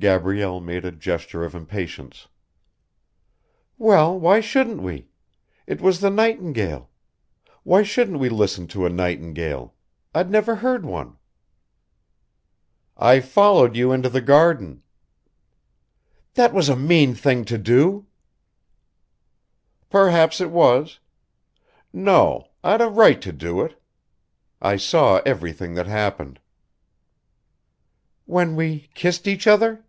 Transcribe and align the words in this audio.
Gabrielle 0.00 0.60
made 0.60 0.84
a 0.84 0.92
gesture 0.92 1.44
of 1.44 1.56
impatience. 1.56 2.28
"Well, 3.78 4.16
why 4.16 4.38
shouldn't 4.38 4.80
we? 4.80 5.08
It 5.66 5.80
was 5.80 5.98
the 5.98 6.08
nightingale. 6.08 6.88
Why 7.64 7.82
shouldn't 7.82 8.20
we 8.20 8.28
listen 8.28 8.68
to 8.68 8.86
a 8.86 8.90
nightingale? 8.90 9.74
I'd 10.14 10.30
never 10.30 10.54
heard 10.54 10.86
one." 10.86 11.16
"I 12.96 13.18
followed 13.18 13.74
you 13.74 13.90
into 13.90 14.08
the 14.08 14.20
garden." 14.20 14.84
"That 16.34 16.54
was 16.54 16.68
a 16.68 16.76
mean 16.76 17.16
thing 17.16 17.44
to 17.46 17.58
do!" 17.58 18.06
"Perhaps 19.90 20.40
it 20.40 20.50
was. 20.52 21.00
No... 21.92 22.50
I'd 22.62 22.80
a 22.80 22.86
right 22.86 23.20
to 23.22 23.32
do 23.32 23.62
it. 23.62 23.82
I 24.62 24.76
saw 24.76 25.20
everything 25.26 25.74
that 25.74 25.88
happened." 25.88 26.38
"When 28.26 28.54
we 28.54 28.90
kissed 28.94 29.26
each 29.26 29.48
other?" 29.48 29.84